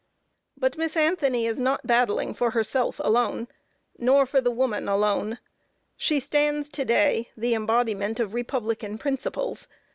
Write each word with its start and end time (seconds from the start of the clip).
But 0.57 0.79
Miss 0.79 0.97
Anthony 0.97 1.45
is 1.45 1.59
not 1.59 1.85
battling 1.85 2.33
for 2.33 2.49
herself 2.49 2.99
alone, 3.03 3.47
nor 3.99 4.25
for 4.25 4.41
the 4.41 4.49
woman 4.49 4.87
alone; 4.87 5.37
she 5.95 6.19
stands 6.19 6.69
to 6.69 6.83
day, 6.83 7.29
the 7.37 7.53
embodiment 7.53 8.19
of 8.19 8.33
Republican 8.33 8.97
principles. 8.97 9.67